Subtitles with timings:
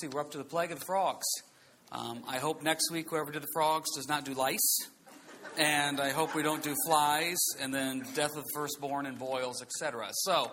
[0.00, 1.24] See, we're up to the plague of the frogs.
[1.92, 4.76] Um, I hope next week whoever did the frogs does not do lice.
[5.56, 9.62] And I hope we don't do flies and then death of the firstborn and boils,
[9.62, 10.08] etc.
[10.10, 10.50] So,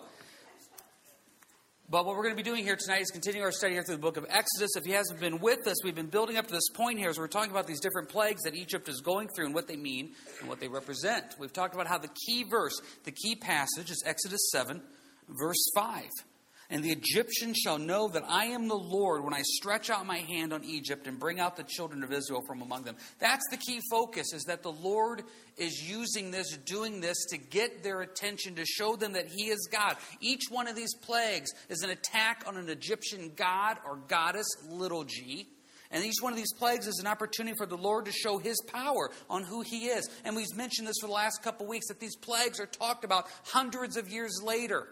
[1.89, 3.95] but what we're going to be doing here tonight is continuing our study here through
[3.95, 4.75] the book of Exodus.
[4.75, 7.17] If he hasn't been with us, we've been building up to this point here as
[7.17, 10.11] we're talking about these different plagues that Egypt is going through and what they mean
[10.39, 11.33] and what they represent.
[11.39, 14.83] We've talked about how the key verse, the key passage is Exodus 7,
[15.29, 16.03] verse 5.
[16.71, 20.19] And the Egyptians shall know that I am the Lord when I stretch out my
[20.19, 22.95] hand on Egypt and bring out the children of Israel from among them.
[23.19, 25.23] That's the key focus, is that the Lord
[25.57, 29.67] is using this, doing this to get their attention, to show them that He is
[29.69, 29.97] God.
[30.21, 35.03] Each one of these plagues is an attack on an Egyptian god or goddess, little
[35.03, 35.49] g.
[35.91, 38.61] And each one of these plagues is an opportunity for the Lord to show His
[38.67, 40.09] power on who He is.
[40.23, 43.27] And we've mentioned this for the last couple weeks that these plagues are talked about
[43.43, 44.87] hundreds of years later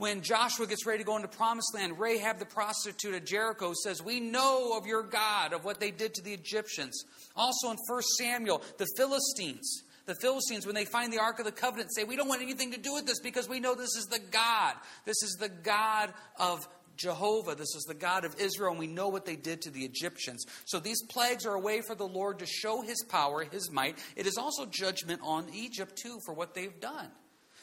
[0.00, 4.02] when Joshua gets ready to go into promised land, Rahab the prostitute at Jericho says,
[4.02, 7.04] We know of your God, of what they did to the Egyptians.
[7.36, 9.82] Also in 1 Samuel, the Philistines.
[10.06, 12.72] The Philistines, when they find the Ark of the Covenant, say, We don't want anything
[12.72, 14.74] to do with this because we know this is the God.
[15.04, 16.66] This is the God of
[16.96, 17.54] Jehovah.
[17.54, 20.46] This is the God of Israel, and we know what they did to the Egyptians.
[20.64, 23.98] So these plagues are a way for the Lord to show his power, his might.
[24.16, 27.10] It is also judgment on Egypt, too, for what they've done.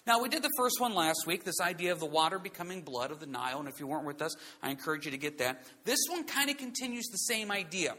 [0.07, 3.11] Now, we did the first one last week, this idea of the water becoming blood
[3.11, 3.59] of the Nile.
[3.59, 5.65] And if you weren't with us, I encourage you to get that.
[5.83, 7.93] This one kind of continues the same idea.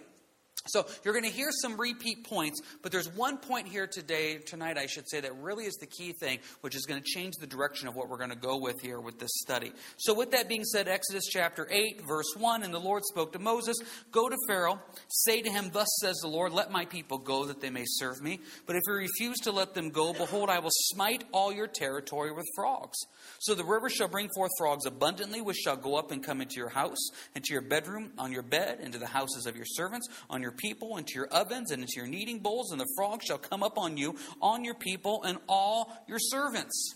[0.69, 4.79] So you're going to hear some repeat points, but there's one point here today, tonight,
[4.79, 7.47] I should say, that really is the key thing, which is going to change the
[7.47, 9.73] direction of what we're going to go with here with this study.
[9.97, 13.39] So, with that being said, Exodus chapter 8, verse 1 And the Lord spoke to
[13.39, 13.77] Moses,
[14.13, 17.61] Go to Pharaoh, say to him, Thus says the Lord, Let my people go, that
[17.61, 18.41] they may serve me.
[18.67, 22.33] But if you refuse to let them go, behold, I will smite all your territory
[22.33, 22.99] with frogs.
[23.41, 26.57] So the river shall bring forth frogs abundantly, which shall go up and come into
[26.57, 30.43] your house, into your bedroom, on your bed, into the houses of your servants, on
[30.43, 33.63] your people, into your ovens, and into your kneading bowls, and the frogs shall come
[33.63, 36.95] up on you, on your people, and all your servants.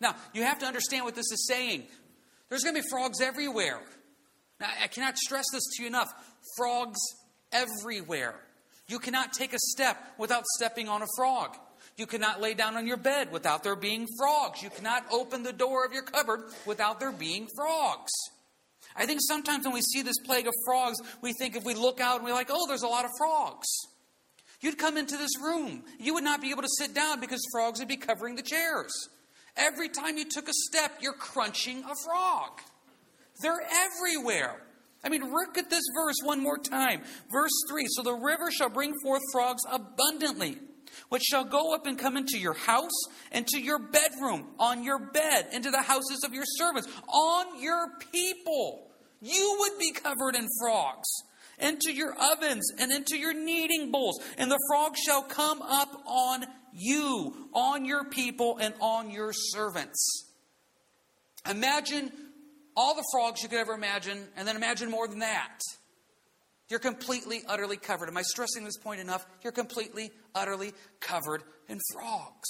[0.00, 1.84] Now, you have to understand what this is saying.
[2.48, 3.80] There's going to be frogs everywhere.
[4.60, 6.12] Now, I cannot stress this to you enough.
[6.56, 6.98] Frogs
[7.52, 8.34] everywhere.
[8.88, 11.56] You cannot take a step without stepping on a frog.
[11.96, 14.62] You cannot lay down on your bed without there being frogs.
[14.62, 18.10] You cannot open the door of your cupboard without there being frogs.
[18.96, 22.00] I think sometimes when we see this plague of frogs, we think if we look
[22.00, 23.66] out and we're like, oh, there's a lot of frogs.
[24.60, 25.84] You'd come into this room.
[25.98, 28.92] You would not be able to sit down because frogs would be covering the chairs.
[29.56, 32.60] Every time you took a step, you're crunching a frog.
[33.40, 34.62] They're everywhere.
[35.04, 37.02] I mean, look at this verse one more time.
[37.30, 40.58] Verse 3 So the river shall bring forth frogs abundantly
[41.08, 45.48] which shall go up and come into your house, into your bedroom, on your bed,
[45.52, 48.90] into the houses of your servants, on your people.
[49.20, 51.08] You would be covered in frogs,
[51.58, 56.44] into your ovens and into your kneading bowls, and the frogs shall come up on
[56.72, 60.26] you, on your people, and on your servants.
[61.48, 62.10] Imagine
[62.76, 65.60] all the frogs you could ever imagine, and then imagine more than that.
[66.72, 68.08] You're completely, utterly covered.
[68.08, 69.26] Am I stressing this point enough?
[69.42, 72.48] You're completely, utterly covered in frogs.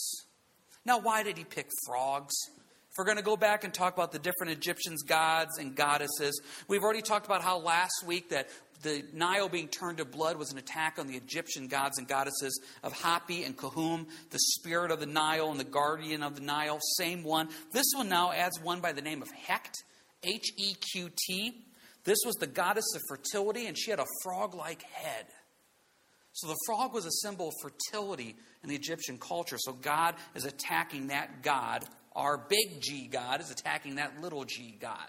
[0.84, 2.32] Now, why did he pick frogs?
[2.46, 6.40] If we're going to go back and talk about the different Egyptians' gods and goddesses,
[6.68, 8.48] we've already talked about how last week that
[8.82, 12.62] the Nile being turned to blood was an attack on the Egyptian gods and goddesses
[12.84, 16.78] of Hapi and Khnum, the spirit of the Nile and the guardian of the Nile,
[16.96, 17.48] same one.
[17.72, 19.82] This one now adds one by the name of Heqt,
[20.22, 21.64] H E Q T.
[22.04, 25.26] This was the goddess of fertility, and she had a frog like head.
[26.32, 29.58] So the frog was a symbol of fertility in the Egyptian culture.
[29.58, 31.84] So God is attacking that God.
[32.14, 35.08] Our big G God is attacking that little g God.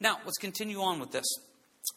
[0.00, 1.26] Now, let's continue on with this.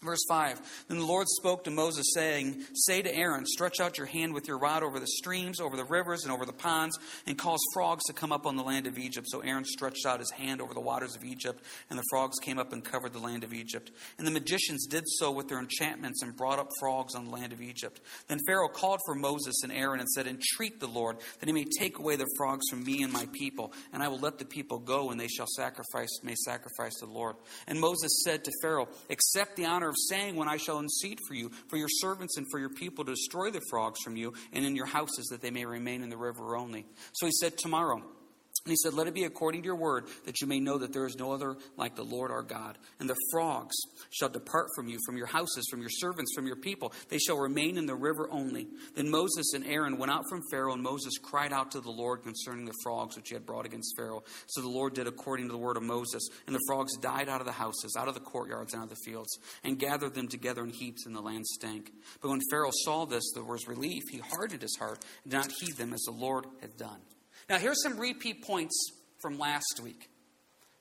[0.01, 4.07] Verse 5 Then the Lord spoke to Moses, saying, Say to Aaron, Stretch out your
[4.07, 7.37] hand with your rod over the streams, over the rivers, and over the ponds, and
[7.37, 9.27] cause frogs to come up on the land of Egypt.
[9.29, 12.59] So Aaron stretched out his hand over the waters of Egypt, and the frogs came
[12.59, 13.91] up and covered the land of Egypt.
[14.17, 17.53] And the magicians did so with their enchantments and brought up frogs on the land
[17.53, 18.01] of Egypt.
[18.27, 21.65] Then Pharaoh called for Moses and Aaron and said, Entreat the Lord, that he may
[21.79, 24.79] take away the frogs from me and my people, and I will let the people
[24.79, 27.35] go, and they shall sacrifice, may sacrifice to the Lord.
[27.67, 31.19] And Moses said to Pharaoh, Accept the honor honor of saying when I shall unseat
[31.27, 34.33] for you, for your servants and for your people to destroy the frogs from you
[34.53, 36.85] and in your houses, that they may remain in the river only.
[37.13, 38.01] So he said, Tomorrow.
[38.63, 40.93] And he said, Let it be according to your word, that you may know that
[40.93, 42.77] there is no other like the Lord our God.
[42.99, 43.75] And the frogs
[44.11, 46.93] shall depart from you, from your houses, from your servants, from your people.
[47.09, 48.67] They shall remain in the river only.
[48.95, 52.21] Then Moses and Aaron went out from Pharaoh, and Moses cried out to the Lord
[52.21, 54.23] concerning the frogs which he had brought against Pharaoh.
[54.45, 56.27] So the Lord did according to the word of Moses.
[56.45, 58.97] And the frogs died out of the houses, out of the courtyards, and out of
[58.97, 61.91] the fields, and gathered them together in heaps, and the land stank.
[62.21, 64.03] But when Pharaoh saw this, there was relief.
[64.11, 66.99] He hardened his heart, and did not heed them as the Lord had done.
[67.51, 70.07] Now, here's some repeat points from last week.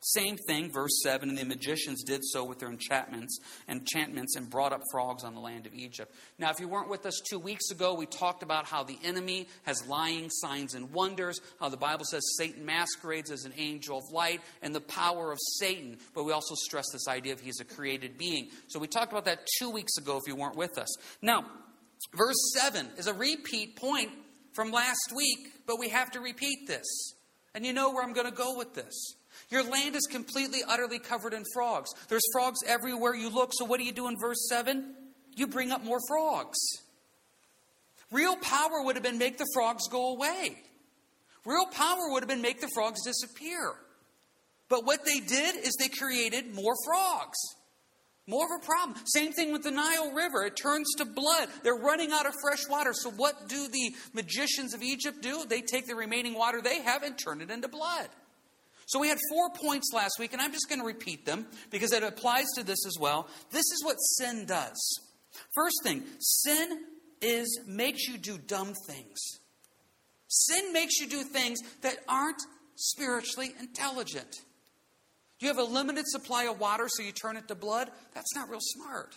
[0.03, 4.73] Same thing, verse 7 and the magicians did so with their enchantments, enchantments and brought
[4.73, 6.15] up frogs on the land of Egypt.
[6.39, 9.49] Now, if you weren't with us two weeks ago, we talked about how the enemy
[9.65, 14.05] has lying signs and wonders, how the Bible says Satan masquerades as an angel of
[14.13, 15.99] light, and the power of Satan.
[16.15, 18.51] But we also stress this idea of he's a created being.
[18.69, 20.97] So we talked about that two weeks ago if you weren't with us.
[21.21, 21.47] Now,
[22.15, 24.13] verse 7 is a repeat point
[24.53, 27.15] from last week, but we have to repeat this.
[27.55, 29.15] And you know where I'm going to go with this.
[29.49, 31.91] Your land is completely, utterly covered in frogs.
[32.09, 33.51] There's frogs everywhere you look.
[33.53, 34.95] So, what do you do in verse 7?
[35.37, 36.59] You bring up more frogs.
[38.13, 40.59] Real power would have been make the frogs go away.
[41.45, 43.73] Real power would have been make the frogs disappear.
[44.69, 47.39] But what they did is they created more frogs.
[48.31, 48.97] More of a problem.
[49.07, 50.45] Same thing with the Nile River.
[50.45, 51.49] It turns to blood.
[51.65, 52.93] They're running out of fresh water.
[52.95, 55.45] So, what do the magicians of Egypt do?
[55.49, 58.09] They take the remaining water they have and turn it into blood.
[58.87, 61.93] So, we had four points last week, and I'm just going to repeat them because
[61.93, 63.27] it applies to this as well.
[63.51, 65.01] This is what sin does.
[65.53, 66.85] First thing, sin
[67.21, 69.19] is makes you do dumb things.
[70.29, 72.41] Sin makes you do things that aren't
[72.77, 74.41] spiritually intelligent.
[75.41, 77.91] You have a limited supply of water, so you turn it to blood?
[78.15, 79.17] That's not real smart.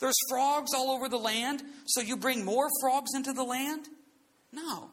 [0.00, 3.86] There's frogs all over the land, so you bring more frogs into the land?
[4.50, 4.90] No.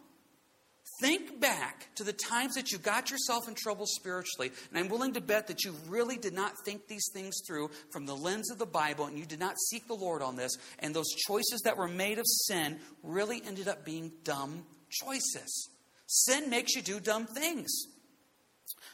[1.02, 5.14] Think back to the times that you got yourself in trouble spiritually, and I'm willing
[5.14, 8.60] to bet that you really did not think these things through from the lens of
[8.60, 11.78] the Bible, and you did not seek the Lord on this, and those choices that
[11.78, 15.70] were made of sin really ended up being dumb choices.
[16.06, 17.72] Sin makes you do dumb things.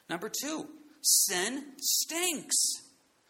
[0.08, 0.68] Number two,
[1.06, 2.56] sin stinks.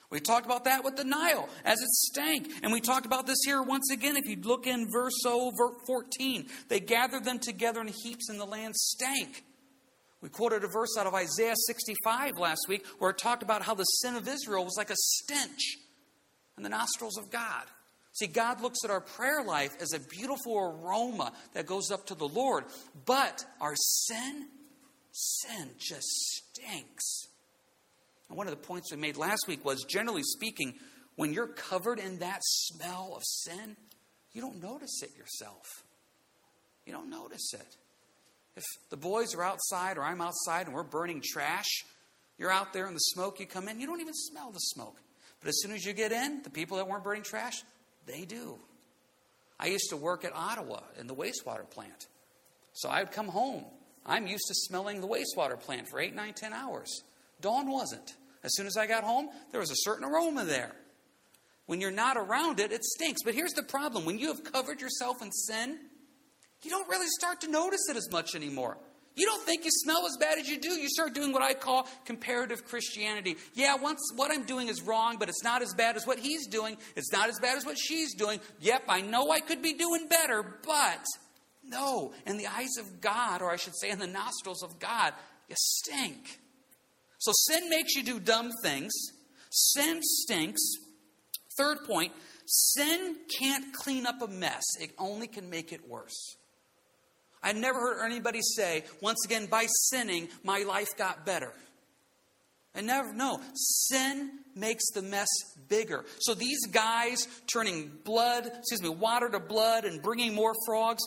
[0.10, 2.50] We talked about that with the Nile as it stank.
[2.64, 4.16] And we talked about this here once again.
[4.16, 8.76] If you look in verse 14, they gathered them together in heaps and the land
[8.76, 9.44] stank.
[10.22, 13.76] We quoted a verse out of Isaiah 65 last week where it talked about how
[13.76, 15.78] the sin of Israel was like a stench
[16.58, 17.66] in the nostrils of God.
[18.14, 22.16] See, God looks at our prayer life as a beautiful aroma that goes up to
[22.16, 22.64] the Lord,
[23.06, 24.48] but our sin,
[25.12, 27.28] sin just stinks.
[28.30, 30.74] One of the points we made last week was generally speaking,
[31.16, 33.78] when you're covered in that smell of sin,
[34.34, 35.84] you don't notice it yourself.
[36.86, 37.78] You don't notice it.
[38.58, 41.86] If the boys are outside or I'm outside and we're burning trash,
[42.38, 44.98] you're out there in the smoke, you come in, you don't even smell the smoke.
[45.40, 47.56] But as soon as you get in, the people that weren't burning trash,
[48.06, 48.58] they do.
[49.60, 52.08] I used to work at Ottawa in the wastewater plant.
[52.74, 53.64] So I would come home.
[54.06, 57.04] I'm used to smelling the wastewater plant for eight, nine, ten hours.
[57.42, 58.16] Dawn wasn't.
[58.44, 60.72] As soon as I got home, there was a certain aroma there.
[61.66, 63.22] When you're not around it, it stinks.
[63.24, 65.80] But here's the problem when you have covered yourself in sin,
[66.62, 68.78] you don't really start to notice it as much anymore.
[69.16, 70.72] You don't think you smell as bad as you do.
[70.72, 73.38] You start doing what I call comparative Christianity.
[73.54, 76.48] Yeah, once what I'm doing is wrong, but it's not as bad as what he's
[76.48, 76.78] doing.
[76.98, 78.42] It's not as bad as what she's doing.
[78.60, 81.06] Yep, I know I could be doing better, but
[81.64, 82.14] no.
[82.28, 85.14] In the eyes of God, or I should say in the nostrils of God,
[85.48, 86.40] you stink.
[87.20, 88.94] So sin makes you do dumb things.
[89.50, 90.62] Sin stinks.
[91.58, 92.12] Third point
[92.46, 96.36] sin can't clean up a mess, it only can make it worse.
[97.42, 101.54] I never heard anybody say, once again, by sinning, my life got better.
[102.76, 103.40] I never, no.
[103.54, 105.28] Sin makes the mess
[105.70, 106.06] bigger.
[106.20, 111.04] So these guys turning blood, excuse me, water to blood and bringing more frogs,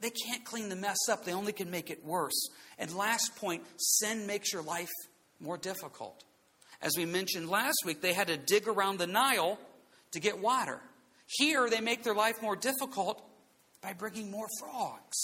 [0.00, 1.24] they can't clean the mess up.
[1.24, 2.48] They only can make it worse.
[2.78, 4.90] And last point sin makes your life
[5.40, 6.24] more difficult.
[6.82, 9.58] As we mentioned last week, they had to dig around the Nile
[10.12, 10.80] to get water.
[11.26, 13.22] Here, they make their life more difficult
[13.82, 15.16] by bringing more frogs.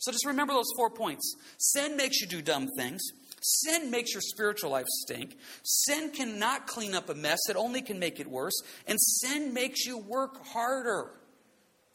[0.00, 1.36] So just remember those four points.
[1.58, 3.02] Sin makes you do dumb things.
[3.40, 5.36] Sin makes your spiritual life stink.
[5.62, 8.60] Sin cannot clean up a mess, it only can make it worse.
[8.86, 11.12] And sin makes you work harder.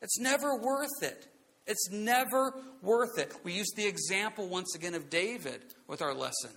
[0.02, 1.28] It's never worth it.
[1.66, 3.34] It's never worth it.
[3.44, 6.52] We used the example once again of David with our lesson.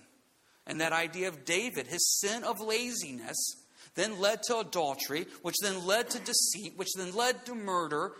[0.67, 3.37] And that idea of David, his sin of laziness,
[3.95, 8.11] then led to adultery, which then led to deceit, which then led to murder.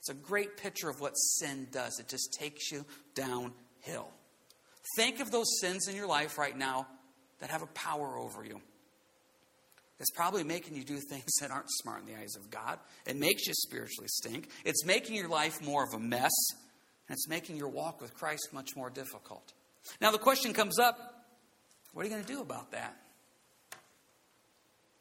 [0.00, 1.98] It's a great picture of what sin does.
[1.98, 2.84] It just takes you
[3.14, 4.10] downhill.
[4.96, 6.86] Think of those sins in your life right now
[7.38, 8.60] that have a power over you.
[10.00, 12.78] It's probably making you do things that aren't smart in the eyes of God.
[13.06, 14.50] It makes you spiritually stink.
[14.64, 16.32] It's making your life more of a mess.
[17.08, 19.52] And it's making your walk with Christ much more difficult.
[20.00, 21.13] Now, the question comes up
[21.94, 22.96] what are you going to do about that?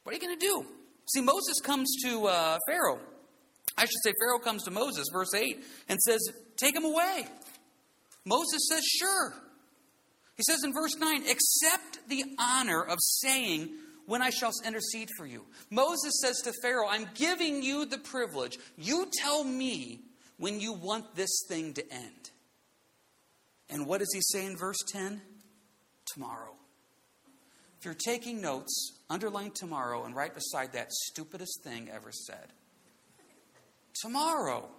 [0.04, 0.66] What are you going to do?
[1.12, 3.00] See, Moses comes to uh, Pharaoh.
[3.78, 6.22] I should say, Pharaoh comes to Moses, verse 8, and says,
[6.56, 7.28] Take him away.
[8.26, 9.34] Moses says, Sure.
[10.36, 13.70] He says in verse 9, Accept the honor of saying,
[14.06, 15.46] When I shall intercede for you.
[15.72, 18.58] Moses says to Pharaoh, I'm giving you the privilege.
[18.78, 20.02] You tell me
[20.38, 22.32] when you want this thing to end.
[23.70, 25.22] And what does he say in verse 10?
[26.14, 26.54] Tomorrow.
[27.84, 32.54] If you're taking notes, underline tomorrow and right beside that stupidest thing ever said.
[34.02, 34.70] Tomorrow.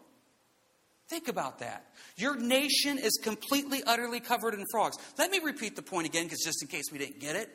[1.10, 1.84] Think about that.
[2.16, 4.96] Your nation is completely, utterly covered in frogs.
[5.18, 7.50] Let me repeat the point again, because just in case we didn't get it,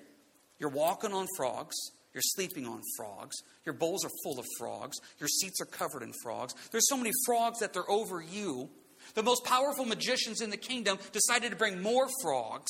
[0.59, 1.75] you're walking on frogs.
[2.13, 3.35] You're sleeping on frogs.
[3.65, 4.97] Your bowls are full of frogs.
[5.19, 6.53] Your seats are covered in frogs.
[6.69, 8.69] There's so many frogs that they're over you.
[9.15, 12.69] The most powerful magicians in the kingdom decided to bring more frogs.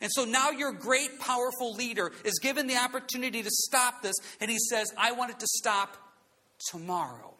[0.00, 4.50] And so now your great, powerful leader is given the opportunity to stop this, and
[4.50, 5.96] he says, I want it to stop
[6.70, 7.32] tomorrow.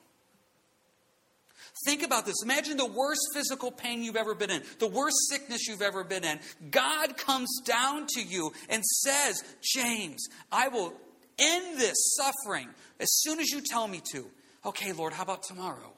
[1.85, 2.37] Think about this.
[2.43, 6.25] Imagine the worst physical pain you've ever been in, the worst sickness you've ever been
[6.25, 6.41] in.
[6.71, 10.95] God comes down to you and says, James, I will
[11.39, 14.27] end this suffering as soon as you tell me to.
[14.65, 15.93] Okay, Lord, how about tomorrow?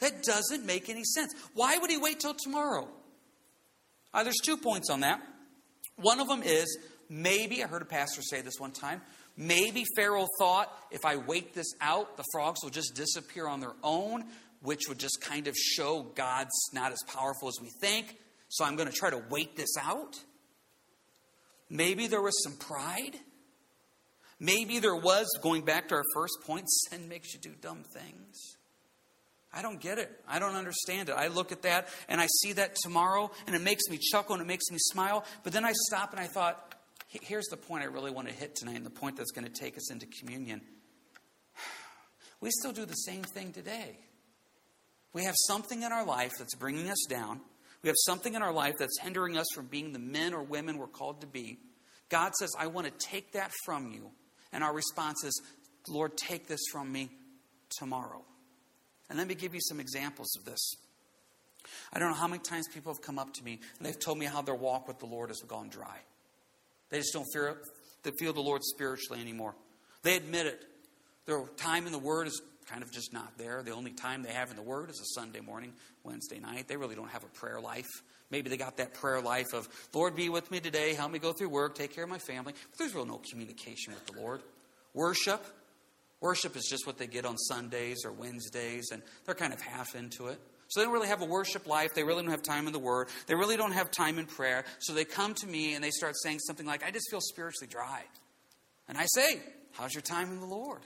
[0.00, 1.32] That doesn't make any sense.
[1.54, 2.88] Why would he wait till tomorrow?
[4.12, 5.22] Uh, there's two points on that.
[5.96, 9.02] One of them is maybe, I heard a pastor say this one time,
[9.36, 13.74] maybe Pharaoh thought if I wait this out, the frogs will just disappear on their
[13.82, 14.24] own,
[14.62, 18.16] which would just kind of show God's not as powerful as we think.
[18.48, 20.16] So I'm going to try to wait this out.
[21.70, 23.16] Maybe there was some pride.
[24.38, 28.56] Maybe there was, going back to our first point, sin makes you do dumb things.
[29.52, 30.10] I don't get it.
[30.26, 31.14] I don't understand it.
[31.14, 34.42] I look at that and I see that tomorrow and it makes me chuckle and
[34.42, 35.24] it makes me smile.
[35.44, 36.74] But then I stop and I thought,
[37.08, 39.52] here's the point I really want to hit tonight and the point that's going to
[39.52, 40.62] take us into communion.
[42.40, 43.98] We still do the same thing today.
[45.12, 47.40] We have something in our life that's bringing us down.
[47.82, 50.78] We have something in our life that's hindering us from being the men or women
[50.78, 51.58] we're called to be.
[52.08, 54.10] God says, I want to take that from you.
[54.52, 55.40] And our response is,
[55.88, 57.10] Lord, take this from me
[57.78, 58.24] tomorrow.
[59.12, 60.74] And let me give you some examples of this.
[61.92, 64.16] I don't know how many times people have come up to me and they've told
[64.16, 65.98] me how their walk with the Lord has gone dry.
[66.88, 67.58] They just don't fear,
[68.18, 69.54] feel the Lord spiritually anymore.
[70.02, 70.64] They admit it.
[71.26, 72.40] Their time in the Word is
[72.70, 73.62] kind of just not there.
[73.62, 76.66] The only time they have in the Word is a Sunday morning, Wednesday night.
[76.66, 77.90] They really don't have a prayer life.
[78.30, 81.34] Maybe they got that prayer life of, Lord, be with me today, help me go
[81.34, 82.54] through work, take care of my family.
[82.70, 84.40] But there's really no communication with the Lord.
[84.94, 85.44] Worship,
[86.22, 89.96] Worship is just what they get on Sundays or Wednesdays, and they're kind of half
[89.96, 90.40] into it.
[90.68, 91.94] So they don't really have a worship life.
[91.94, 93.08] They really don't have time in the Word.
[93.26, 94.64] They really don't have time in prayer.
[94.78, 97.68] So they come to me and they start saying something like, I just feel spiritually
[97.70, 98.04] dry.
[98.88, 99.40] And I say,
[99.72, 100.82] How's your time in the Lord?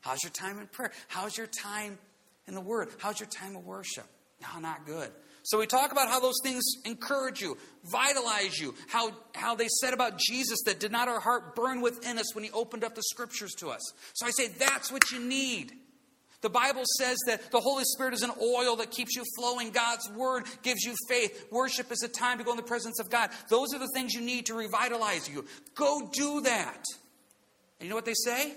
[0.00, 0.92] How's your time in prayer?
[1.08, 1.98] How's your time
[2.46, 2.88] in the Word?
[2.98, 4.06] How's your time of worship?
[4.40, 5.10] No, not good.
[5.46, 9.94] So we talk about how those things encourage you, vitalize you, how, how they said
[9.94, 13.02] about Jesus that did not our heart burn within us when he opened up the
[13.04, 13.92] scriptures to us.
[14.14, 15.70] So I say that's what you need.
[16.40, 19.70] The Bible says that the Holy Spirit is an oil that keeps you flowing.
[19.70, 21.46] God's Word gives you faith.
[21.52, 23.30] Worship is a time to go in the presence of God.
[23.48, 25.44] Those are the things you need to revitalize you.
[25.76, 26.82] Go do that.
[27.78, 28.52] And you know what they say?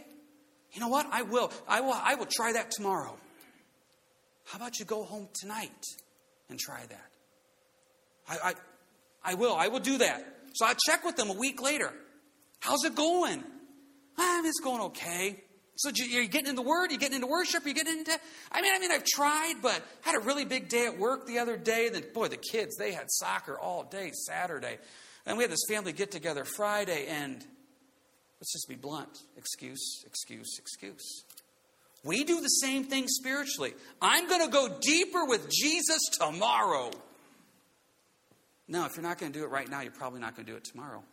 [0.72, 1.08] You know what?
[1.12, 1.53] I will.
[1.67, 3.15] I will, I will try that tomorrow.
[4.46, 5.86] How about you go home tonight?
[6.50, 7.12] And try that.
[8.27, 8.53] I, I,
[9.32, 9.56] I will.
[9.56, 10.25] I will do that.
[10.53, 11.94] So I check with them a week later.
[12.60, 13.44] How's it going?
[14.18, 15.44] Ah, it's going okay.
[15.75, 18.12] So you're getting into the word, you're getting into worship, you're getting into.
[18.51, 21.25] I mean, I mean, I've tried, but I had a really big day at work
[21.25, 21.88] the other day.
[21.88, 24.77] And then, boy, the kids they had soccer all day Saturday,
[25.25, 27.06] and we had this family get together Friday.
[27.08, 27.36] And
[28.41, 31.24] let's just be blunt: excuse, excuse, excuse.
[32.03, 33.74] We do the same thing spiritually.
[34.01, 36.91] I'm going to go deeper with Jesus tomorrow.
[38.68, 40.51] No, if you're not going to do it right now, you're probably not going to
[40.51, 41.03] do it tomorrow.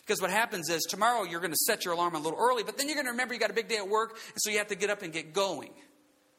[0.00, 2.76] Because what happens is tomorrow you're going to set your alarm a little early, but
[2.76, 4.58] then you're going to remember you got a big day at work, and so you
[4.58, 5.70] have to get up and get going.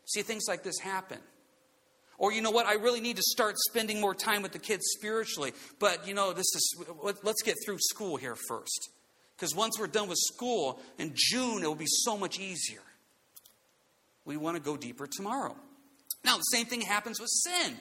[0.05, 1.19] See, things like this happen.
[2.17, 4.83] Or, you know what, I really need to start spending more time with the kids
[4.97, 6.75] spiritually, but, you know, this is,
[7.23, 8.89] let's get through school here first.
[9.35, 12.81] Because once we're done with school in June, it will be so much easier.
[14.25, 15.55] We want to go deeper tomorrow.
[16.23, 17.77] Now, the same thing happens with sin.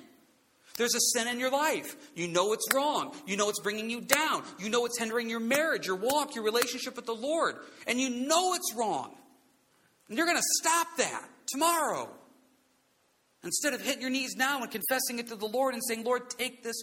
[0.76, 1.96] There's a sin in your life.
[2.14, 3.14] You know it's wrong.
[3.26, 4.42] You know it's bringing you down.
[4.58, 7.56] You know it's hindering your marriage, your walk, your relationship with the Lord.
[7.86, 9.14] And you know it's wrong.
[10.08, 12.08] And you're going to stop that tomorrow.
[13.44, 16.30] Instead of hitting your knees now and confessing it to the Lord and saying, Lord,
[16.30, 16.76] take this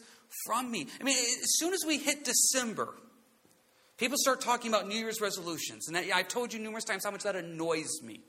[0.46, 0.88] from me.
[1.00, 2.94] I mean, as soon as we hit December,
[3.98, 5.88] people start talking about New Year's resolutions.
[5.88, 8.22] And I've told you numerous times how much that annoys me.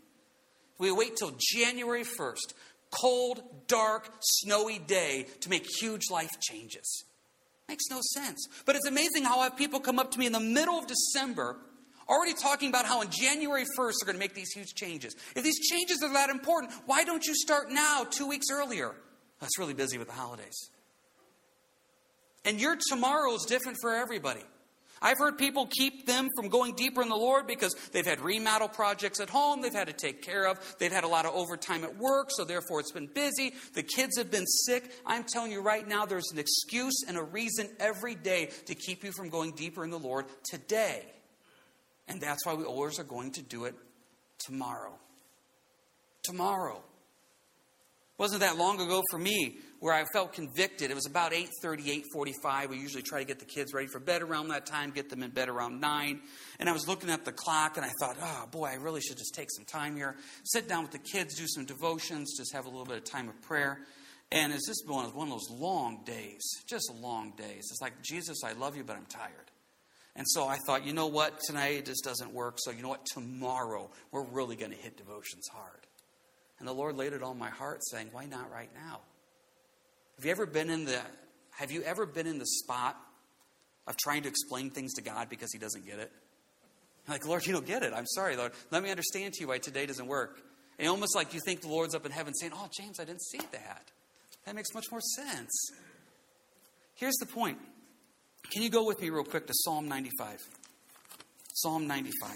[0.80, 2.54] We wait till January 1st,
[2.90, 7.04] cold, dark, snowy day to make huge life changes.
[7.68, 8.49] Makes no sense.
[8.64, 10.87] But it's amazing how I have people come up to me in the middle of
[10.88, 11.58] December
[12.08, 15.14] already talking about how on January 1st they're going to make these huge changes.
[15.37, 18.92] If these changes are that important, why don't you start now, two weeks earlier?
[19.40, 20.70] That's really busy with the holidays.
[22.44, 24.42] And your tomorrow is different for everybody.
[25.02, 28.69] I've heard people keep them from going deeper in the Lord because they've had remodel
[28.69, 30.59] projects at home they've had to take care of.
[30.78, 33.54] They've had a lot of overtime at work, so therefore it's been busy.
[33.73, 34.92] The kids have been sick.
[35.07, 39.02] I'm telling you right now, there's an excuse and a reason every day to keep
[39.02, 41.07] you from going deeper in the Lord today.
[42.09, 43.75] And that's why we always are going to do it
[44.38, 44.92] tomorrow.
[46.23, 46.83] Tomorrow.
[48.19, 50.90] Wasn't that long ago for me where I felt convicted.
[50.90, 52.68] It was about 8.30, 8.45.
[52.68, 55.22] We usually try to get the kids ready for bed around that time, get them
[55.22, 56.20] in bed around 9.
[56.58, 59.16] And I was looking at the clock and I thought, oh, boy, I really should
[59.16, 60.16] just take some time here.
[60.44, 63.28] Sit down with the kids, do some devotions, just have a little bit of time
[63.28, 63.80] of prayer.
[64.30, 67.66] And it's just one of, one of those long days, just long days.
[67.70, 69.50] It's like, Jesus, I love you, but I'm tired.
[70.14, 72.56] And so I thought, you know what, tonight it just doesn't work.
[72.58, 75.87] So you know what, tomorrow we're really going to hit devotions hard.
[76.58, 79.00] And the Lord laid it on my heart, saying, why not right now?
[80.21, 81.00] Have you ever been in the
[81.53, 82.95] have you ever been in the spot
[83.87, 86.12] of trying to explain things to God because he doesn't get it?
[87.09, 87.95] like, Lord, you don't get it.
[87.97, 88.53] I'm sorry, Lord.
[88.71, 90.39] Let me understand to you why today doesn't work.
[90.79, 93.23] And almost like you think the Lord's up in heaven saying, Oh, James, I didn't
[93.23, 93.91] see that.
[94.45, 95.71] That makes much more sense.
[96.97, 97.57] Here's the point
[98.50, 100.39] can you go with me real quick to Psalm 95?
[101.55, 102.31] Psalm 95.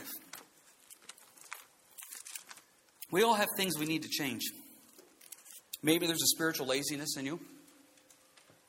[3.11, 4.45] We all have things we need to change.
[5.83, 7.41] Maybe there's a spiritual laziness in you.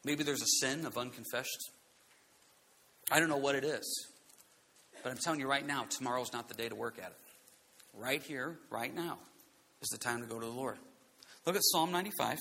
[0.05, 1.71] Maybe there's a sin of unconfessed.
[3.11, 4.07] I don't know what it is.
[5.03, 7.17] But I'm telling you right now, tomorrow's not the day to work at it.
[7.93, 9.17] Right here, right now,
[9.81, 10.77] is the time to go to the Lord.
[11.45, 12.37] Look at Psalm 95.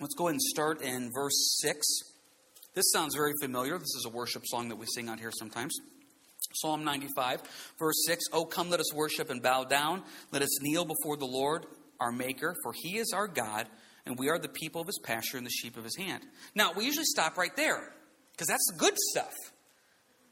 [0.00, 1.86] Let's go ahead and start in verse 6.
[2.74, 3.76] This sounds very familiar.
[3.76, 5.74] This is a worship song that we sing out here sometimes.
[6.54, 7.42] Psalm 95,
[7.78, 10.02] verse 6 Oh, come, let us worship and bow down.
[10.32, 11.66] Let us kneel before the Lord,
[12.00, 13.66] our Maker, for he is our God,
[14.06, 16.22] and we are the people of his pasture and the sheep of his hand.
[16.54, 17.92] Now, we usually stop right there,
[18.32, 19.34] because that's the good stuff.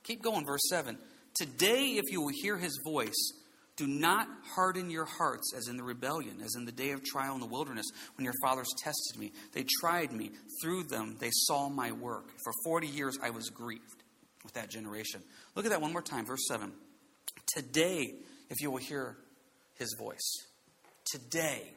[0.04, 0.98] Keep going, verse 7.
[1.34, 3.32] Today, if you will hear his voice,
[3.76, 4.26] do not
[4.56, 7.46] harden your hearts as in the rebellion, as in the day of trial in the
[7.46, 9.32] wilderness, when your fathers tested me.
[9.52, 10.32] They tried me.
[10.60, 12.30] Through them they saw my work.
[12.42, 14.02] For 40 years I was grieved
[14.42, 15.22] with that generation.
[15.54, 16.72] Look at that one more time, verse 7.
[17.54, 18.14] Today,
[18.50, 19.16] if you will hear
[19.78, 20.46] his voice.
[21.04, 21.72] Today.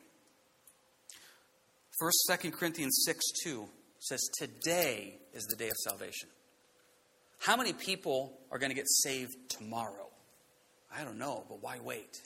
[2.01, 6.29] First, Second Corinthians 6 2 says, Today is the day of salvation.
[7.37, 10.09] How many people are going to get saved tomorrow?
[10.91, 12.19] I don't know, but why wait?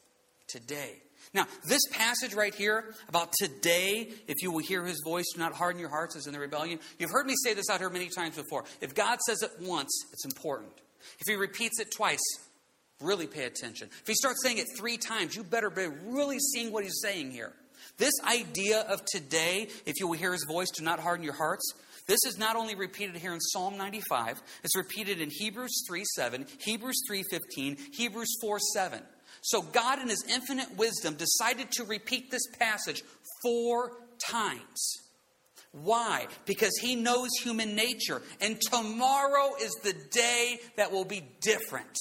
[0.48, 1.02] Today.
[1.34, 5.52] Now, this passage right here about today, if you will hear his voice, do not
[5.52, 6.80] harden your hearts as in the rebellion.
[6.98, 8.64] You've heard me say this out here many times before.
[8.80, 10.72] If God says it once, it's important.
[11.20, 12.24] If he repeats it twice,
[13.02, 13.90] really pay attention.
[13.92, 17.32] If he starts saying it three times, you better be really seeing what he's saying
[17.32, 17.52] here.
[17.98, 21.74] This idea of today, if you will hear his voice, do not harden your hearts,
[22.08, 26.46] this is not only repeated here in Psalm 95, it's repeated in Hebrews 3 7,
[26.60, 29.02] Hebrews 3 15, Hebrews 4 7.
[29.42, 33.04] So God, in his infinite wisdom, decided to repeat this passage
[33.44, 33.92] four
[34.28, 34.98] times.
[35.72, 36.28] Why?
[36.46, 38.22] Because he knows human nature.
[38.40, 41.98] And tomorrow is the day that will be different.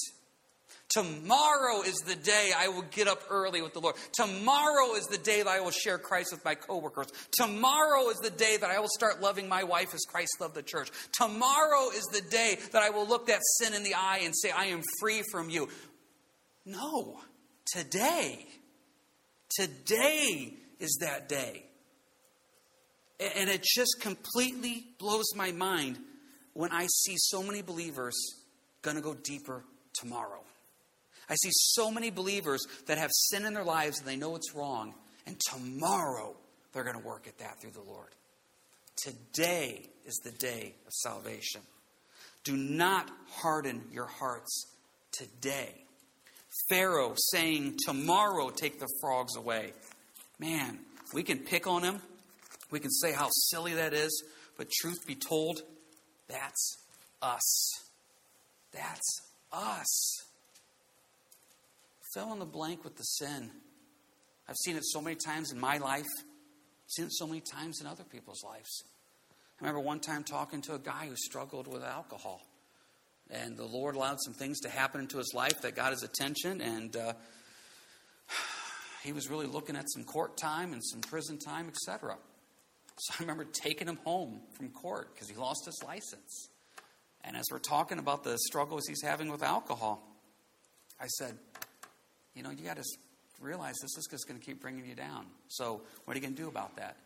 [0.95, 3.97] Tomorrow is the day I will get up early with the Lord.
[4.13, 7.07] Tomorrow is the day that I will share Christ with my coworkers.
[7.37, 10.63] Tomorrow is the day that I will start loving my wife as Christ loved the
[10.63, 10.89] church.
[11.11, 14.51] Tomorrow is the day that I will look that sin in the eye and say,
[14.51, 15.67] I am free from you.
[16.65, 17.19] No,
[17.65, 18.45] today.
[19.49, 21.65] Today is that day.
[23.19, 25.97] And it just completely blows my mind
[26.53, 28.15] when I see so many believers
[28.81, 30.39] going to go deeper tomorrow.
[31.29, 34.53] I see so many believers that have sin in their lives and they know it's
[34.53, 34.93] wrong,
[35.25, 36.35] and tomorrow
[36.73, 38.09] they're going to work at that through the Lord.
[38.97, 41.61] Today is the day of salvation.
[42.43, 44.67] Do not harden your hearts
[45.11, 45.73] today.
[46.69, 49.73] Pharaoh saying, Tomorrow take the frogs away.
[50.39, 50.79] Man,
[51.13, 52.01] we can pick on him,
[52.71, 54.23] We can say how silly that is,
[54.57, 55.61] but truth be told,
[56.27, 56.77] that's
[57.21, 57.71] us.
[58.71, 60.24] That's us.
[62.15, 63.51] Fill in the blank with the sin.
[64.47, 67.81] I've seen it so many times in my life, I've seen it so many times
[67.81, 68.83] in other people's lives.
[69.59, 72.41] I remember one time talking to a guy who struggled with alcohol.
[73.29, 76.61] And the Lord allowed some things to happen into his life that got his attention,
[76.61, 77.13] and uh,
[79.03, 82.15] he was really looking at some court time and some prison time, etc.
[82.97, 86.47] So I remember taking him home from court because he lost his license.
[87.25, 90.01] And as we're talking about the struggles he's having with alcohol,
[90.97, 91.37] I said,
[92.35, 92.83] You know, you got to
[93.39, 95.25] realize this is just going to keep bringing you down.
[95.47, 96.97] So what are you going to do about that?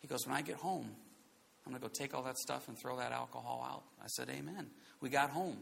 [0.00, 0.88] He goes, When I get home,
[1.66, 3.82] I'm going to go take all that stuff and throw that alcohol out.
[4.02, 4.68] I said, Amen.
[5.00, 5.58] We got home.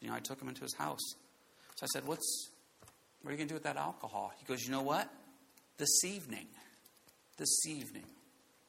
[0.00, 1.14] You know, I took him into his house.
[1.74, 2.50] So I said, What's,
[3.22, 4.32] what are you going to do with that alcohol?
[4.38, 5.10] He goes, You know what?
[5.78, 6.46] This evening,
[7.36, 8.04] this evening,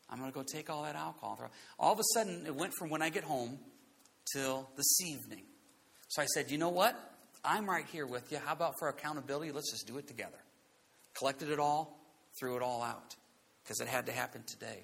[0.10, 1.40] I'm going to go take all that alcohol.
[1.80, 3.60] All of a sudden, it went from when I get home
[4.34, 5.44] till this evening.
[6.10, 6.96] So I said, You know what?
[7.48, 8.40] I'm right here with you.
[8.44, 9.52] How about for accountability?
[9.52, 10.38] Let's just do it together.
[11.18, 11.98] Collected it all,
[12.40, 13.16] threw it all out
[13.64, 14.84] because it had to happen today.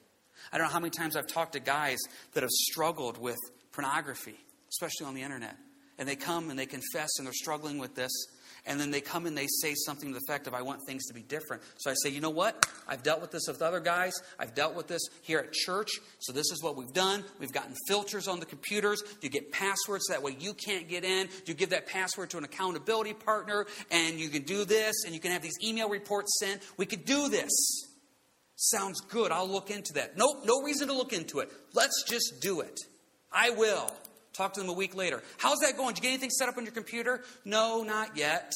[0.52, 2.00] I don't know how many times I've talked to guys
[2.34, 3.38] that have struggled with
[3.72, 4.36] pornography,
[4.70, 5.56] especially on the internet.
[6.00, 8.12] And they come and they confess and they're struggling with this.
[8.66, 11.06] And then they come and they say something to the effect of, I want things
[11.08, 11.64] to be different.
[11.80, 12.66] So I say, you know what?
[12.88, 14.14] I've dealt with this with other guys.
[14.40, 15.90] I've dealt with this here at church.
[16.20, 17.26] So this is what we've done.
[17.40, 19.04] We've gotten filters on the computers.
[19.22, 21.28] You get passwords that way you can't get in.
[21.46, 25.20] You give that password to an accountability partner, and you can do this, and you
[25.20, 26.62] can have these email reports sent.
[26.78, 27.52] We could do this.
[28.56, 29.34] Sounds good.
[29.34, 30.16] I'll look into that.
[30.16, 31.52] Nope, no reason to look into it.
[31.74, 32.80] Let's just do it.
[33.30, 33.92] I will.
[34.34, 35.22] Talk to them a week later.
[35.38, 35.94] How's that going?
[35.94, 37.22] Did you get anything set up on your computer?
[37.46, 38.52] No, not yet.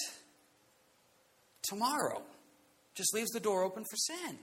[1.64, 2.22] Tomorrow.
[2.96, 4.38] Just leaves the door open for sin.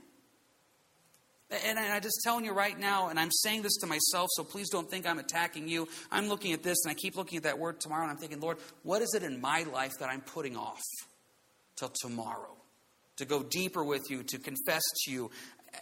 [1.63, 4.69] And I'm just telling you right now, and I'm saying this to myself, so please
[4.69, 5.87] don't think I'm attacking you.
[6.11, 8.39] I'm looking at this and I keep looking at that word tomorrow, and I'm thinking,
[8.39, 10.81] Lord, what is it in my life that I'm putting off
[11.75, 12.55] till tomorrow?
[13.17, 15.31] To go deeper with you, to confess to you,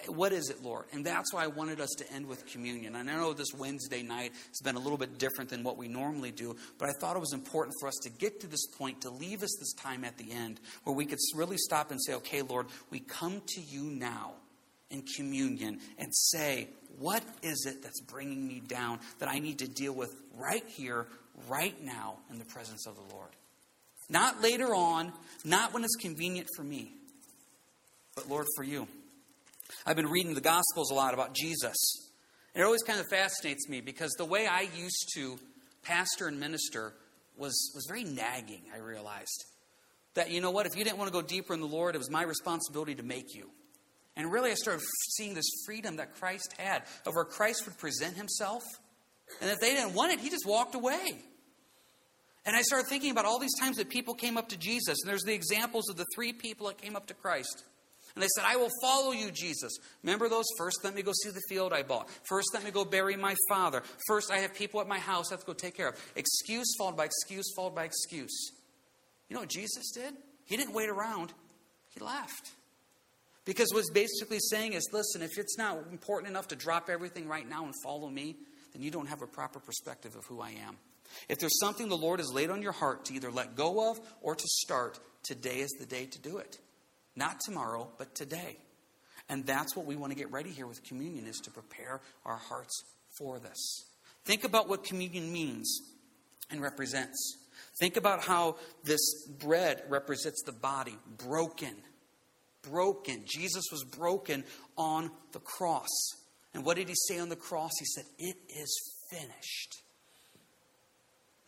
[0.07, 0.85] what is it, Lord?
[0.93, 2.95] And that's why I wanted us to end with communion.
[2.95, 5.87] And I know this Wednesday night has been a little bit different than what we
[5.87, 9.01] normally do, but I thought it was important for us to get to this point,
[9.01, 12.13] to leave us this time at the end, where we could really stop and say,
[12.15, 14.33] okay, Lord, we come to you now
[14.89, 16.67] in communion and say,
[16.99, 21.07] what is it that's bringing me down that I need to deal with right here,
[21.47, 23.29] right now, in the presence of the Lord?
[24.09, 25.11] Not later on,
[25.43, 26.91] not when it's convenient for me,
[28.15, 28.87] but Lord, for you.
[29.85, 31.75] I've been reading the Gospels a lot about Jesus.
[32.53, 35.39] And it always kind of fascinates me because the way I used to
[35.83, 36.93] pastor and minister
[37.37, 39.45] was, was very nagging, I realized.
[40.13, 41.97] That, you know what, if you didn't want to go deeper in the Lord, it
[41.97, 43.49] was my responsibility to make you.
[44.15, 44.83] And really, I started
[45.15, 48.61] seeing this freedom that Christ had of where Christ would present himself.
[49.41, 51.17] And if they didn't want it, he just walked away.
[52.45, 55.01] And I started thinking about all these times that people came up to Jesus.
[55.01, 57.63] And there's the examples of the three people that came up to Christ.
[58.15, 59.75] And they said, I will follow you, Jesus.
[60.03, 60.45] Remember those?
[60.57, 62.09] First, let me go see the field I bought.
[62.29, 63.81] First, let me go bury my father.
[64.07, 65.95] First, I have people at my house I have to go take care of.
[66.15, 68.51] Excuse followed by excuse followed by excuse.
[69.29, 70.13] You know what Jesus did?
[70.45, 71.33] He didn't wait around,
[71.89, 72.51] he left.
[73.45, 77.27] Because what he's basically saying is listen, if it's not important enough to drop everything
[77.27, 78.35] right now and follow me,
[78.73, 80.77] then you don't have a proper perspective of who I am.
[81.29, 83.99] If there's something the Lord has laid on your heart to either let go of
[84.21, 86.59] or to start, today is the day to do it.
[87.15, 88.57] Not tomorrow, but today.
[89.29, 92.37] And that's what we want to get ready here with communion is to prepare our
[92.37, 92.83] hearts
[93.17, 93.85] for this.
[94.25, 95.81] Think about what communion means
[96.49, 97.37] and represents.
[97.79, 101.75] Think about how this bread represents the body broken.
[102.69, 103.23] Broken.
[103.25, 104.43] Jesus was broken
[104.77, 105.89] on the cross.
[106.53, 107.71] And what did he say on the cross?
[107.79, 109.81] He said, It is finished.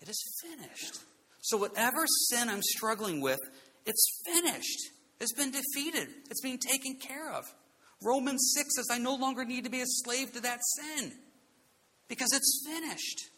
[0.01, 0.99] It is finished.
[1.41, 3.39] So, whatever sin I'm struggling with,
[3.86, 4.89] it's finished.
[5.19, 7.45] It's been defeated, it's being taken care of.
[8.04, 11.13] Romans 6 says, I no longer need to be a slave to that sin
[12.08, 13.30] because it's finished.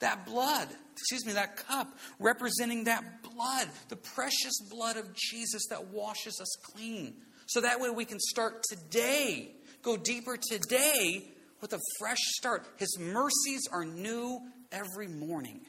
[0.00, 1.88] That blood, excuse me, that cup
[2.20, 7.16] representing that blood, the precious blood of Jesus that washes us clean.
[7.46, 12.64] So that way we can start today, go deeper today with a fresh start.
[12.76, 15.62] His mercies are new every morning.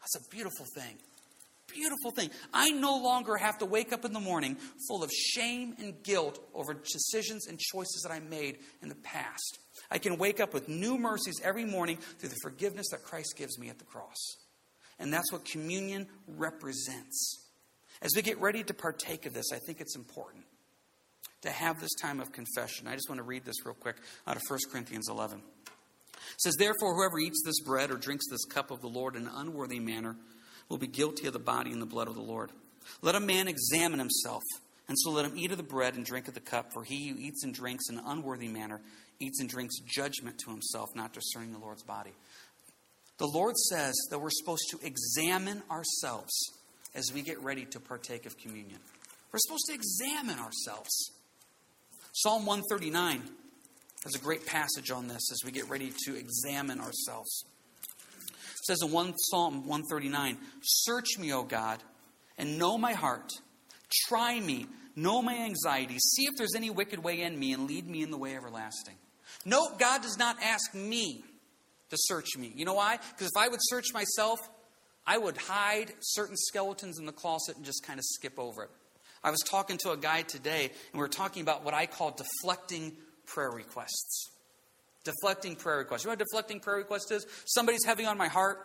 [0.00, 0.98] That's a beautiful thing
[1.76, 2.30] beautiful thing.
[2.52, 4.56] I no longer have to wake up in the morning
[4.88, 9.58] full of shame and guilt over decisions and choices that I made in the past.
[9.90, 13.58] I can wake up with new mercies every morning through the forgiveness that Christ gives
[13.58, 14.36] me at the cross.
[14.98, 17.44] And that's what communion represents.
[18.00, 20.44] As we get ready to partake of this, I think it's important
[21.42, 22.88] to have this time of confession.
[22.88, 25.38] I just want to read this real quick out of 1 Corinthians 11.
[25.38, 29.26] It says, Therefore, whoever eats this bread or drinks this cup of the Lord in
[29.26, 30.16] an unworthy manner
[30.68, 32.50] will be guilty of the body and the blood of the Lord.
[33.02, 34.42] Let a man examine himself,
[34.88, 37.08] and so let him eat of the bread and drink of the cup, for he
[37.08, 38.80] who eats and drinks in an unworthy manner
[39.18, 42.12] eats and drinks judgment to himself, not discerning the Lord's body.
[43.18, 46.32] The Lord says that we're supposed to examine ourselves
[46.94, 48.78] as we get ready to partake of communion.
[49.32, 51.12] We're supposed to examine ourselves.
[52.12, 53.22] Psalm 139
[54.04, 57.44] has a great passage on this as we get ready to examine ourselves.
[58.66, 61.82] Says in 1 Psalm 139 Search me, O God,
[62.36, 63.30] and know my heart.
[64.08, 66.02] Try me, know my anxieties.
[66.16, 68.96] See if there's any wicked way in me, and lead me in the way everlasting.
[69.44, 71.22] Note, God does not ask me
[71.90, 72.52] to search me.
[72.56, 72.98] You know why?
[73.12, 74.40] Because if I would search myself,
[75.06, 78.70] I would hide certain skeletons in the closet and just kind of skip over it.
[79.22, 82.10] I was talking to a guy today, and we were talking about what I call
[82.10, 84.30] deflecting prayer requests.
[85.06, 86.02] Deflecting prayer requests.
[86.02, 87.26] You know what deflecting prayer request is?
[87.44, 88.58] Somebody's heavy on my heart.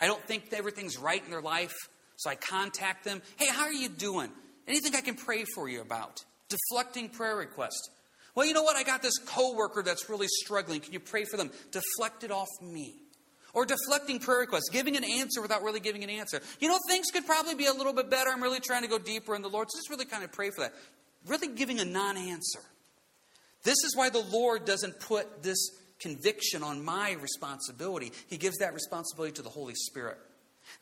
[0.00, 1.74] I don't think everything's right in their life,
[2.16, 3.22] so I contact them.
[3.36, 4.32] Hey, how are you doing?
[4.66, 6.24] Anything I can pray for you about?
[6.48, 7.90] Deflecting prayer request.
[8.34, 8.76] Well, you know what?
[8.76, 10.80] I got this coworker that's really struggling.
[10.80, 11.52] Can you pray for them?
[11.70, 12.96] Deflect it off me.
[13.54, 16.40] Or deflecting prayer requests, giving an answer without really giving an answer.
[16.58, 18.30] You know, things could probably be a little bit better.
[18.30, 19.68] I'm really trying to go deeper in the Lord.
[19.70, 20.74] So just really kind of pray for that.
[21.26, 22.60] Really giving a non answer.
[23.64, 28.12] This is why the Lord doesn't put this conviction on my responsibility.
[28.28, 30.18] He gives that responsibility to the Holy Spirit.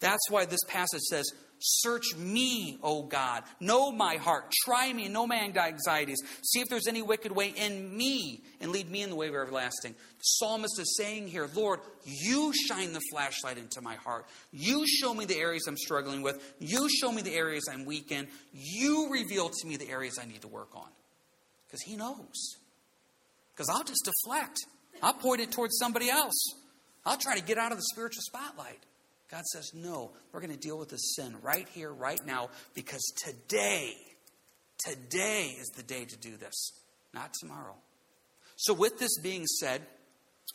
[0.00, 3.42] That's why this passage says, Search me, O God.
[3.60, 4.52] Know my heart.
[4.64, 5.08] Try me.
[5.08, 6.18] Know my anxieties.
[6.42, 9.34] See if there's any wicked way in me and lead me in the way of
[9.34, 9.92] everlasting.
[9.92, 14.26] The psalmist is saying here, Lord, you shine the flashlight into my heart.
[14.52, 16.42] You show me the areas I'm struggling with.
[16.58, 18.28] You show me the areas I'm weak in.
[18.52, 20.88] You reveal to me the areas I need to work on.
[21.66, 22.58] Because He knows.
[23.56, 24.58] Because I'll just deflect,
[25.02, 26.54] I'll point it towards somebody else.
[27.06, 28.80] I'll try to get out of the spiritual spotlight.
[29.30, 33.02] God says, no, we're going to deal with this sin right here, right now, because
[33.24, 33.94] today,
[34.78, 36.72] today is the day to do this,
[37.14, 37.74] not tomorrow.
[38.56, 39.82] So, with this being said,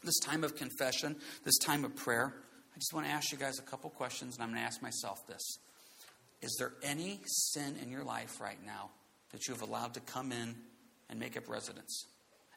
[0.03, 2.33] this time of confession, this time of prayer,
[2.73, 4.81] I just want to ask you guys a couple questions, and I'm going to ask
[4.81, 5.57] myself this.
[6.41, 8.89] Is there any sin in your life right now
[9.31, 10.55] that you have allowed to come in
[11.09, 12.05] and make up residence?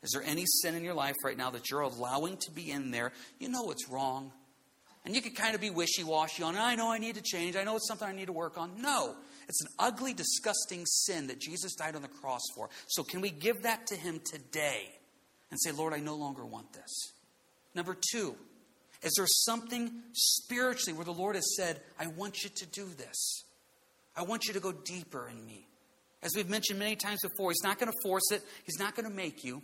[0.05, 2.90] Is there any sin in your life right now that you're allowing to be in
[2.90, 3.12] there?
[3.38, 4.33] You know it's wrong.
[5.07, 7.57] And you can kind of be wishy washy on, I know I need to change.
[7.57, 8.81] I know it's something I need to work on.
[8.81, 9.17] No,
[9.49, 12.69] it's an ugly, disgusting sin that Jesus died on the cross for.
[12.87, 14.90] So, can we give that to Him today
[15.51, 17.12] and say, Lord, I no longer want this?
[17.75, 18.35] Number two,
[19.03, 23.45] is there something spiritually where the Lord has said, I want you to do this?
[24.17, 25.67] I want you to go deeper in me.
[26.23, 29.09] As we've mentioned many times before, He's not going to force it, He's not going
[29.09, 29.62] to make you.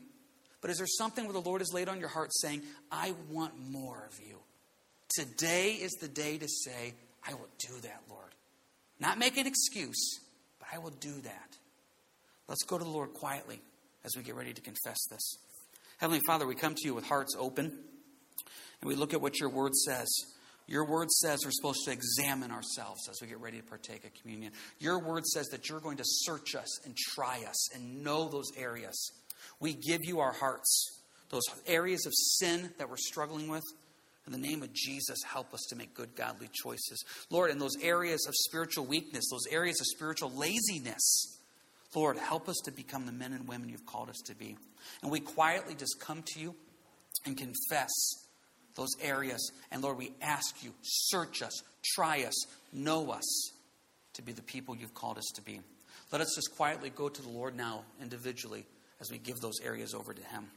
[0.61, 3.55] But is there something where the Lord has laid on your heart saying, I want
[3.71, 4.37] more of you?
[5.09, 6.95] Today is the day to say,
[7.27, 8.35] I will do that, Lord.
[8.99, 10.21] Not make an excuse,
[10.59, 11.57] but I will do that.
[12.49, 13.61] Let's go to the Lord quietly
[14.05, 15.37] as we get ready to confess this.
[15.99, 19.51] Heavenly Father, we come to you with hearts open and we look at what your
[19.51, 20.09] word says.
[20.67, 24.15] Your word says we're supposed to examine ourselves as we get ready to partake of
[24.15, 24.53] communion.
[24.79, 28.51] Your word says that you're going to search us and try us and know those
[28.57, 29.13] areas.
[29.61, 31.01] We give you our hearts,
[31.31, 33.65] those areas of sin that we're struggling with.
[34.27, 37.05] In the name of Jesus, help us to make good, godly choices.
[37.31, 41.39] Lord, in those areas of spiritual weakness, those areas of spiritual laziness,
[41.95, 44.57] Lord, help us to become the men and women you've called us to be.
[45.03, 46.55] And we quietly just come to you
[47.27, 47.91] and confess
[48.77, 49.51] those areas.
[49.73, 51.63] And Lord, we ask you, search us,
[51.95, 53.53] try us, know us
[54.15, 55.61] to be the people you've called us to be.
[56.13, 58.67] Let us just quietly go to the Lord now individually
[59.01, 60.51] as we give those areas over to Him.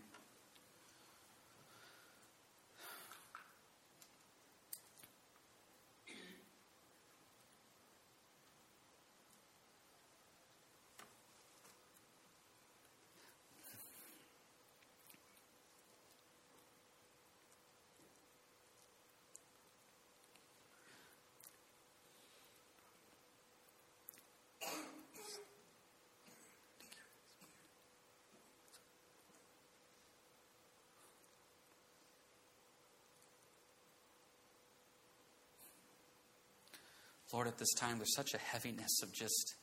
[37.34, 39.56] Lord, at this time, there's such a heaviness of just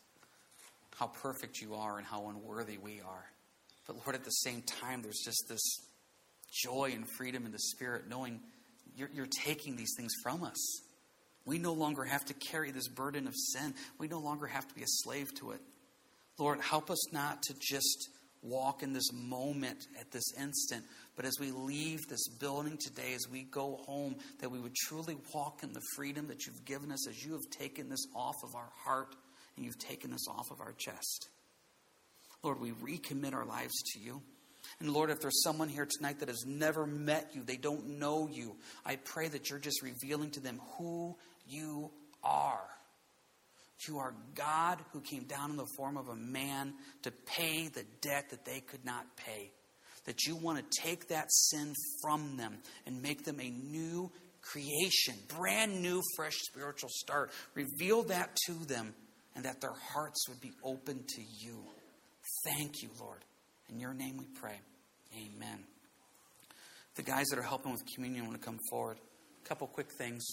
[0.96, 3.24] how perfect you are and how unworthy we are.
[3.87, 5.62] But Lord, at the same time, there's just this
[6.52, 8.40] joy and freedom in the Spirit, knowing
[8.96, 10.80] you're, you're taking these things from us.
[11.46, 13.74] We no longer have to carry this burden of sin.
[13.98, 15.61] We no longer have to be a slave to it.
[16.38, 18.09] Lord, help us not to just
[18.42, 20.85] walk in this moment at this instant,
[21.16, 25.16] but as we leave this building today, as we go home, that we would truly
[25.35, 28.55] walk in the freedom that you've given us as you have taken this off of
[28.55, 29.14] our heart
[29.57, 31.29] and you've taken this off of our chest.
[32.42, 34.22] Lord, we recommit our lives to you.
[34.79, 38.29] And Lord, if there's someone here tonight that has never met you, they don't know
[38.33, 41.90] you, I pray that you're just revealing to them who you
[42.22, 42.64] are.
[43.88, 47.84] You are God who came down in the form of a man to pay the
[48.00, 49.50] debt that they could not pay.
[50.04, 54.10] That you want to take that sin from them and make them a new
[54.42, 57.30] creation, brand new, fresh spiritual start.
[57.54, 58.94] Reveal that to them
[59.34, 61.58] and that their hearts would be open to you.
[62.44, 63.24] Thank you, Lord.
[63.68, 64.58] In your name we pray.
[65.14, 65.64] Amen.
[66.96, 68.98] The guys that are helping with communion want to come forward.
[69.44, 70.24] A couple quick things.